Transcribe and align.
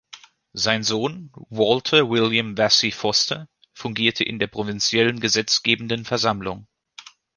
Sein 0.53 0.81
Sohn, 0.83 1.29
Walter 1.51 2.09
William 2.09 2.57
Vassie 2.57 2.89
Foster, 2.91 3.47
fungierte 3.71 4.23
in 4.23 4.39
der 4.39 4.47
provinziellen 4.47 5.19
gesetzgebenden 5.19 6.05
Versammlung. 6.05 6.65